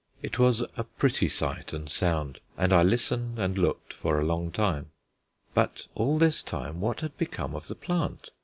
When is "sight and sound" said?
1.29-2.39